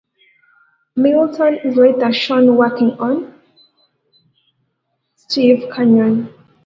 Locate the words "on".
2.99-3.35